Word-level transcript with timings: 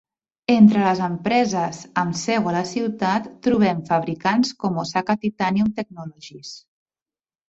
Entre 0.51 0.79
les 0.85 0.99
empreses 1.07 1.81
amb 2.03 2.15
seu 2.21 2.49
a 2.51 2.53
la 2.55 2.63
ciutat, 2.69 3.27
trobem 3.47 3.83
fabricants 3.91 4.55
com 4.65 4.79
Osaka 4.85 5.17
Titanium 5.27 5.69
Technologies. 5.81 6.55